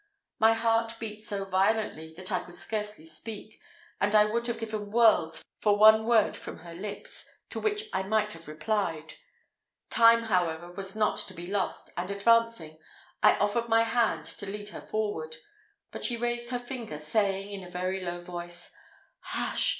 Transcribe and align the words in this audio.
My 0.39 0.53
heart 0.55 0.95
beat 0.99 1.23
so 1.23 1.45
violently, 1.45 2.11
that 2.17 2.31
I 2.31 2.39
could 2.39 2.55
scarcely 2.55 3.05
speak; 3.05 3.61
and 3.99 4.15
I 4.15 4.25
would 4.25 4.47
have 4.47 4.57
given 4.57 4.89
worlds 4.89 5.43
for 5.59 5.77
one 5.77 6.07
word 6.07 6.35
from 6.35 6.57
her 6.61 6.73
lips, 6.73 7.29
to 7.51 7.59
which 7.59 7.83
I 7.93 8.01
might 8.01 8.31
have 8.33 8.47
replied. 8.47 9.17
Time, 9.91 10.23
however, 10.23 10.71
was 10.71 10.95
not 10.95 11.17
to 11.17 11.35
be 11.35 11.45
lost, 11.45 11.91
and 11.95 12.09
advancing, 12.09 12.79
I 13.21 13.37
offered 13.37 13.69
my 13.69 13.83
hand 13.83 14.25
to 14.25 14.47
lead 14.49 14.69
her 14.69 14.81
forward; 14.81 15.35
but 15.91 16.03
she 16.03 16.17
raised 16.17 16.49
her 16.49 16.57
finger, 16.57 16.97
saying, 16.97 17.51
in 17.51 17.63
a 17.63 17.69
very 17.69 18.01
low 18.01 18.19
voice, 18.19 18.71
"Hush! 19.19 19.69